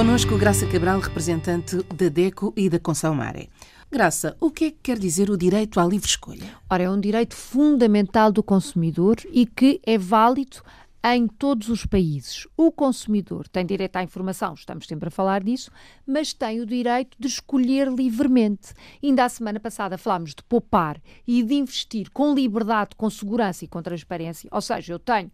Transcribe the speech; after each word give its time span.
Conosco 0.00 0.38
Graça 0.38 0.66
Cabral, 0.66 0.98
representante 0.98 1.76
da 1.94 2.08
DECO 2.08 2.54
e 2.56 2.70
da 2.70 2.78
Consalmare. 2.78 3.50
Graça, 3.92 4.34
o 4.40 4.50
que 4.50 4.64
é 4.64 4.70
que 4.70 4.78
quer 4.82 4.98
dizer 4.98 5.28
o 5.28 5.36
direito 5.36 5.78
à 5.78 5.84
livre 5.84 6.08
escolha? 6.08 6.56
Ora, 6.70 6.84
é 6.84 6.90
um 6.90 6.98
direito 6.98 7.36
fundamental 7.36 8.32
do 8.32 8.42
consumidor 8.42 9.18
e 9.30 9.44
que 9.44 9.78
é 9.84 9.98
válido 9.98 10.62
em 11.04 11.26
todos 11.26 11.68
os 11.68 11.84
países. 11.84 12.48
O 12.56 12.72
consumidor 12.72 13.46
tem 13.46 13.66
direito 13.66 13.94
à 13.96 14.02
informação, 14.02 14.54
estamos 14.54 14.86
sempre 14.86 15.08
a 15.08 15.10
falar 15.10 15.44
disso, 15.44 15.70
mas 16.06 16.32
tem 16.32 16.60
o 16.60 16.66
direito 16.66 17.14
de 17.20 17.28
escolher 17.28 17.86
livremente. 17.88 18.72
Ainda 19.02 19.26
a 19.26 19.28
semana 19.28 19.60
passada 19.60 19.98
falámos 19.98 20.30
de 20.30 20.42
poupar 20.44 20.98
e 21.26 21.42
de 21.42 21.52
investir 21.56 22.08
com 22.10 22.34
liberdade, 22.34 22.96
com 22.96 23.10
segurança 23.10 23.66
e 23.66 23.68
com 23.68 23.82
transparência. 23.82 24.48
Ou 24.50 24.62
seja, 24.62 24.94
eu 24.94 24.98
tenho 24.98 25.30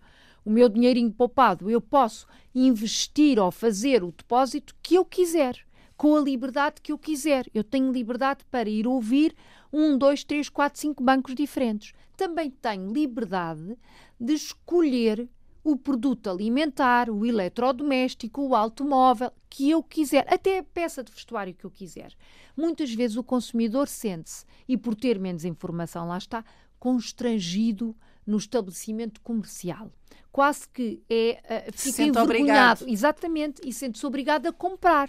o 0.46 0.50
meu 0.50 0.68
dinheirinho 0.68 1.12
poupado, 1.12 1.68
eu 1.68 1.80
posso 1.80 2.24
investir 2.54 3.36
ou 3.36 3.50
fazer 3.50 4.04
o 4.04 4.12
depósito 4.12 4.76
que 4.80 4.94
eu 4.94 5.04
quiser, 5.04 5.58
com 5.96 6.14
a 6.14 6.20
liberdade 6.20 6.80
que 6.80 6.92
eu 6.92 6.98
quiser. 6.98 7.46
Eu 7.52 7.64
tenho 7.64 7.90
liberdade 7.90 8.44
para 8.48 8.68
ir 8.68 8.86
ouvir 8.86 9.34
um, 9.72 9.98
dois, 9.98 10.22
três, 10.22 10.48
quatro, 10.48 10.80
cinco 10.80 11.02
bancos 11.02 11.34
diferentes. 11.34 11.92
Também 12.16 12.48
tenho 12.48 12.92
liberdade 12.92 13.76
de 14.20 14.34
escolher 14.34 15.28
o 15.64 15.76
produto 15.76 16.30
alimentar, 16.30 17.10
o 17.10 17.26
eletrodoméstico, 17.26 18.40
o 18.40 18.54
automóvel 18.54 19.32
que 19.50 19.68
eu 19.68 19.82
quiser, 19.82 20.32
até 20.32 20.60
a 20.60 20.62
peça 20.62 21.02
de 21.02 21.10
vestuário 21.10 21.54
que 21.54 21.64
eu 21.64 21.70
quiser. 21.72 22.12
Muitas 22.56 22.94
vezes 22.94 23.16
o 23.16 23.24
consumidor 23.24 23.88
sente-se, 23.88 24.44
e 24.68 24.76
por 24.76 24.94
ter 24.94 25.18
menos 25.18 25.44
informação, 25.44 26.06
lá 26.06 26.18
está, 26.18 26.44
constrangido 26.78 27.96
no 28.26 28.36
estabelecimento 28.36 29.20
comercial. 29.20 29.90
Quase 30.32 30.68
que 30.68 31.02
é, 31.08 31.68
uh, 31.68 31.72
fica 31.72 32.02
envergonhado. 32.02 32.82
Obrigado. 32.82 32.88
Exatamente, 32.88 33.62
e 33.64 33.72
sente-se 33.72 34.04
obrigado 34.04 34.46
a 34.46 34.52
comprar. 34.52 35.08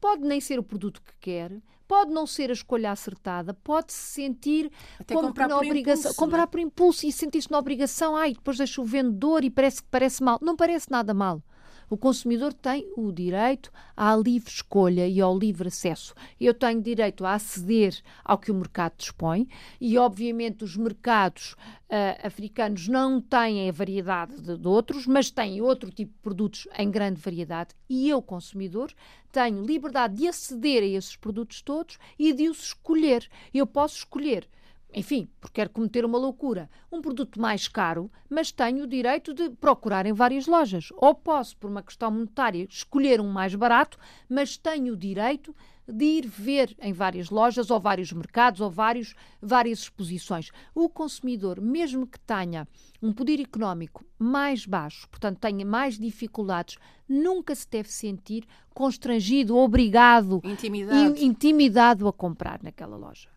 Pode 0.00 0.22
nem 0.22 0.40
ser 0.40 0.58
o 0.58 0.62
produto 0.62 1.02
que 1.02 1.12
quer, 1.20 1.60
pode 1.88 2.12
não 2.12 2.26
ser 2.26 2.50
a 2.50 2.52
escolha 2.52 2.92
acertada, 2.92 3.54
pode 3.54 3.92
se 3.92 4.12
sentir 4.12 4.70
Até 4.98 5.14
como 5.14 5.28
comprar 5.28 5.48
na 5.48 5.56
obrigação, 5.56 6.10
impulso, 6.10 6.16
comprar 6.16 6.42
é? 6.42 6.46
por 6.46 6.60
impulso 6.60 7.06
e 7.06 7.10
sentir-se 7.10 7.50
na 7.50 7.58
obrigação, 7.58 8.14
ai, 8.14 8.34
depois 8.34 8.58
deixa 8.58 8.80
o 8.80 8.84
vendedor 8.84 9.42
e 9.42 9.50
parece 9.50 9.82
que 9.82 9.88
parece 9.88 10.22
mal. 10.22 10.38
Não 10.42 10.54
parece 10.54 10.90
nada 10.90 11.14
mal. 11.14 11.42
O 11.90 11.96
consumidor 11.96 12.52
tem 12.52 12.86
o 12.96 13.10
direito 13.10 13.72
à 13.96 14.14
livre 14.14 14.50
escolha 14.50 15.08
e 15.08 15.20
ao 15.20 15.38
livre 15.38 15.68
acesso. 15.68 16.14
Eu 16.38 16.52
tenho 16.52 16.82
direito 16.82 17.24
a 17.24 17.34
aceder 17.34 17.96
ao 18.22 18.36
que 18.36 18.50
o 18.50 18.54
mercado 18.54 18.94
dispõe 18.98 19.48
e, 19.80 19.96
obviamente, 19.96 20.64
os 20.64 20.76
mercados 20.76 21.52
uh, 21.52 22.26
africanos 22.26 22.88
não 22.88 23.20
têm 23.20 23.68
a 23.68 23.72
variedade 23.72 24.40
de, 24.40 24.58
de 24.58 24.68
outros, 24.68 25.06
mas 25.06 25.30
têm 25.30 25.62
outro 25.62 25.90
tipo 25.90 26.12
de 26.12 26.18
produtos 26.20 26.68
em 26.76 26.90
grande 26.90 27.20
variedade 27.20 27.74
e 27.88 28.08
eu, 28.10 28.20
consumidor, 28.20 28.92
tenho 29.32 29.64
liberdade 29.64 30.16
de 30.16 30.28
aceder 30.28 30.82
a 30.82 30.86
esses 30.86 31.16
produtos 31.16 31.62
todos 31.62 31.98
e 32.18 32.34
de 32.34 32.50
os 32.50 32.64
escolher. 32.64 33.26
Eu 33.52 33.66
posso 33.66 33.96
escolher 33.96 34.46
enfim, 34.94 35.28
porque 35.40 35.56
quero 35.56 35.70
cometer 35.70 36.04
uma 36.04 36.18
loucura, 36.18 36.70
um 36.90 37.00
produto 37.00 37.40
mais 37.40 37.68
caro, 37.68 38.10
mas 38.28 38.50
tenho 38.50 38.84
o 38.84 38.86
direito 38.86 39.34
de 39.34 39.50
procurar 39.50 40.06
em 40.06 40.12
várias 40.12 40.46
lojas. 40.46 40.88
Ou 40.96 41.14
posso, 41.14 41.56
por 41.58 41.70
uma 41.70 41.82
questão 41.82 42.10
monetária, 42.10 42.66
escolher 42.68 43.20
um 43.20 43.30
mais 43.30 43.54
barato, 43.54 43.98
mas 44.28 44.56
tenho 44.56 44.94
o 44.94 44.96
direito 44.96 45.54
de 45.86 46.04
ir 46.04 46.26
ver 46.26 46.76
em 46.80 46.92
várias 46.92 47.30
lojas, 47.30 47.70
ou 47.70 47.80
vários 47.80 48.12
mercados, 48.12 48.60
ou 48.60 48.70
vários, 48.70 49.14
várias 49.40 49.80
exposições. 49.80 50.50
O 50.74 50.88
consumidor, 50.88 51.60
mesmo 51.60 52.06
que 52.06 52.20
tenha 52.20 52.68
um 53.02 53.12
poder 53.12 53.40
económico 53.40 54.04
mais 54.18 54.66
baixo, 54.66 55.08
portanto 55.08 55.38
tenha 55.38 55.64
mais 55.64 55.98
dificuldades, 55.98 56.76
nunca 57.08 57.54
se 57.54 57.68
deve 57.68 57.90
sentir 57.90 58.44
constrangido, 58.74 59.56
obrigado, 59.56 60.40
intimidado, 60.44 61.18
intimidado 61.18 62.08
a 62.08 62.12
comprar 62.12 62.62
naquela 62.62 62.96
loja. 62.96 63.28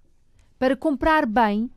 Para 0.61 0.75
comprar 0.75 1.25
bem, 1.25 1.72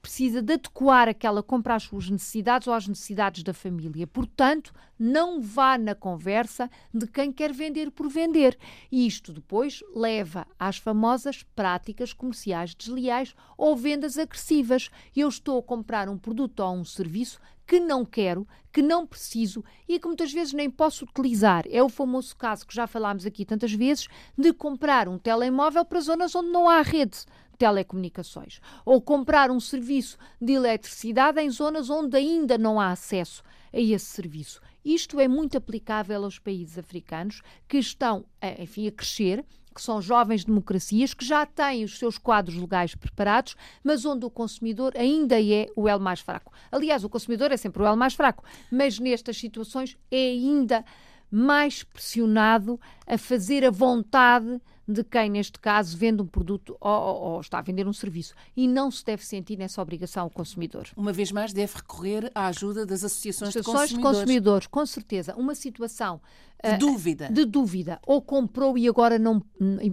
precisa 0.00 0.40
de 0.40 0.52
adequar 0.52 1.08
aquela 1.08 1.42
compra 1.42 1.74
às 1.74 1.82
suas 1.82 2.08
necessidades 2.08 2.68
ou 2.68 2.72
às 2.72 2.86
necessidades 2.86 3.42
da 3.42 3.52
família. 3.52 4.06
Portanto, 4.06 4.72
não 4.96 5.42
vá 5.42 5.76
na 5.76 5.96
conversa 5.96 6.70
de 6.94 7.08
quem 7.08 7.32
quer 7.32 7.52
vender 7.52 7.90
por 7.90 8.08
vender. 8.08 8.56
E 8.88 9.04
isto 9.04 9.32
depois 9.32 9.82
leva 9.96 10.46
às 10.56 10.76
famosas 10.76 11.42
práticas 11.56 12.12
comerciais 12.12 12.72
desleais 12.72 13.34
ou 13.56 13.74
vendas 13.74 14.16
agressivas. 14.16 14.90
Eu 15.16 15.28
estou 15.28 15.58
a 15.58 15.62
comprar 15.64 16.08
um 16.08 16.16
produto 16.16 16.60
ou 16.60 16.76
um 16.76 16.84
serviço 16.84 17.40
que 17.66 17.80
não 17.80 18.04
quero, 18.04 18.46
que 18.72 18.80
não 18.80 19.06
preciso 19.06 19.62
e 19.88 19.98
que 19.98 20.06
muitas 20.06 20.32
vezes 20.32 20.54
nem 20.54 20.70
posso 20.70 21.04
utilizar. 21.04 21.64
É 21.68 21.82
o 21.82 21.88
famoso 21.88 22.36
caso 22.36 22.64
que 22.64 22.74
já 22.74 22.86
falámos 22.86 23.26
aqui 23.26 23.44
tantas 23.44 23.72
vezes 23.72 24.06
de 24.38 24.52
comprar 24.52 25.08
um 25.08 25.18
telemóvel 25.18 25.84
para 25.84 26.00
zonas 26.00 26.34
onde 26.36 26.48
não 26.48 26.68
há 26.68 26.80
rede 26.80 27.26
telecomunicações, 27.58 28.60
ou 28.84 29.02
comprar 29.02 29.50
um 29.50 29.58
serviço 29.58 30.16
de 30.40 30.52
eletricidade 30.52 31.40
em 31.40 31.50
zonas 31.50 31.90
onde 31.90 32.16
ainda 32.16 32.56
não 32.56 32.80
há 32.80 32.92
acesso 32.92 33.42
a 33.72 33.78
esse 33.78 34.06
serviço. 34.06 34.60
Isto 34.84 35.20
é 35.20 35.28
muito 35.28 35.58
aplicável 35.58 36.24
aos 36.24 36.38
países 36.38 36.78
africanos 36.78 37.42
que 37.66 37.76
estão, 37.76 38.24
enfim, 38.58 38.86
a 38.86 38.92
crescer, 38.92 39.44
que 39.74 39.82
são 39.82 40.00
jovens 40.00 40.44
democracias, 40.44 41.14
que 41.14 41.24
já 41.24 41.44
têm 41.46 41.84
os 41.84 41.98
seus 41.98 42.18
quadros 42.18 42.56
legais 42.56 42.94
preparados, 42.94 43.54
mas 43.84 44.04
onde 44.04 44.24
o 44.24 44.30
consumidor 44.30 44.92
ainda 44.96 45.40
é 45.40 45.66
o 45.76 45.88
elo 45.88 46.00
mais 46.00 46.20
fraco. 46.20 46.52
Aliás, 46.72 47.04
o 47.04 47.08
consumidor 47.08 47.52
é 47.52 47.56
sempre 47.56 47.82
o 47.82 47.86
elo 47.86 47.96
mais 47.96 48.14
fraco, 48.14 48.42
mas 48.72 48.98
nestas 48.98 49.36
situações 49.36 49.96
é 50.10 50.30
ainda 50.30 50.84
mais 51.30 51.84
pressionado 51.84 52.80
a 53.06 53.18
fazer 53.18 53.64
a 53.64 53.70
vontade 53.70 54.60
de 54.88 55.04
quem, 55.04 55.28
neste 55.28 55.58
caso, 55.58 55.96
vende 55.98 56.22
um 56.22 56.26
produto 56.26 56.74
ou, 56.80 56.90
ou, 56.90 57.22
ou, 57.32 57.40
está 57.42 57.58
a 57.58 57.62
vender 57.62 57.86
um 57.86 57.92
serviço. 57.92 58.34
E 58.56 58.66
não 58.66 58.90
se 58.90 59.04
deve 59.04 59.24
sentir 59.24 59.58
nessa 59.58 59.82
obrigação 59.82 60.22
ao 60.24 60.30
consumidor. 60.30 60.88
Uma 60.96 61.12
vez 61.12 61.30
mais, 61.30 61.52
deve 61.52 61.76
recorrer 61.76 62.32
à 62.34 62.46
ajuda 62.46 62.86
das 62.86 63.04
associações, 63.04 63.50
associações 63.50 63.90
de 63.90 63.96
consumidores. 63.96 64.18
de 64.18 64.20
consumidores, 64.20 64.66
com 64.66 64.86
certeza. 64.86 65.36
Uma 65.36 65.54
situação 65.54 66.22
de 66.64 66.74
uh, 66.74 66.78
dúvida. 66.78 67.28
De 67.30 67.44
dúvida. 67.44 68.00
Ou 68.06 68.22
comprou 68.22 68.78
e 68.78 68.88
agora 68.88 69.18
não, 69.18 69.42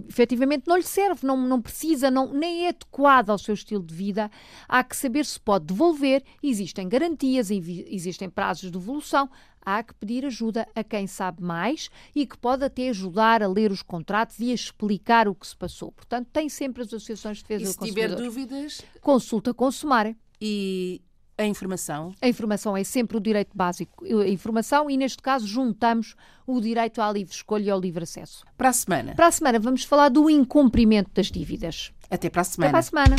efetivamente 0.08 0.64
não 0.66 0.76
lhe 0.76 0.82
serve, 0.82 1.26
não, 1.26 1.36
não 1.36 1.60
precisa, 1.60 2.10
não, 2.10 2.32
nem 2.32 2.64
é 2.64 2.68
adequado 2.70 3.30
ao 3.30 3.38
seu 3.38 3.54
estilo 3.54 3.84
de 3.84 3.94
vida. 3.94 4.30
Há 4.66 4.82
que 4.82 4.96
saber 4.96 5.26
se 5.26 5.38
pode 5.38 5.66
devolver. 5.66 6.24
Existem 6.42 6.88
garantias, 6.88 7.50
existem 7.50 8.30
prazos 8.30 8.62
de 8.62 8.70
devolução 8.70 9.28
há 9.66 9.82
que 9.82 9.92
pedir 9.94 10.24
ajuda 10.24 10.66
a 10.76 10.84
quem 10.84 11.08
sabe 11.08 11.42
mais 11.42 11.90
e 12.14 12.24
que 12.24 12.38
pode 12.38 12.64
até 12.64 12.88
ajudar 12.88 13.42
a 13.42 13.48
ler 13.48 13.72
os 13.72 13.82
contratos 13.82 14.38
e 14.38 14.52
a 14.52 14.54
explicar 14.54 15.26
o 15.26 15.34
que 15.34 15.46
se 15.46 15.56
passou. 15.56 15.90
Portanto, 15.90 16.28
tem 16.32 16.48
sempre 16.48 16.82
as 16.82 16.88
associações 16.88 17.38
de 17.38 17.42
defesa 17.42 17.64
e 17.64 17.66
do 17.66 17.78
consumidor. 17.78 18.08
se 18.08 18.16
tiver 18.16 18.24
dúvidas... 18.24 18.82
Consulta 19.00 19.52
Consumar. 19.52 20.14
E 20.40 21.00
a 21.38 21.44
informação? 21.44 22.14
A 22.20 22.28
informação 22.28 22.76
é 22.76 22.84
sempre 22.84 23.16
o 23.16 23.20
direito 23.20 23.50
básico. 23.54 24.04
A 24.04 24.28
informação 24.28 24.88
e, 24.88 24.96
neste 24.96 25.22
caso, 25.22 25.46
juntamos 25.46 26.14
o 26.46 26.60
direito 26.60 27.00
à 27.00 27.12
livre 27.12 27.34
escolha 27.34 27.64
e 27.64 27.70
ao 27.70 27.80
livre 27.80 28.04
acesso. 28.04 28.44
Para 28.56 28.70
a 28.70 28.72
semana? 28.72 29.14
Para 29.14 29.26
a 29.26 29.32
semana 29.32 29.58
vamos 29.58 29.84
falar 29.84 30.08
do 30.08 30.30
incumprimento 30.30 31.10
das 31.12 31.30
dívidas. 31.30 31.92
Até 32.10 32.30
para 32.30 32.42
a 32.42 32.44
semana. 32.44 32.78
Até 32.78 32.90
para 32.90 33.00
a 33.00 33.06
semana. 33.06 33.16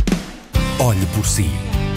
Olhe 0.80 1.06
por 1.16 1.26
si 1.26 1.46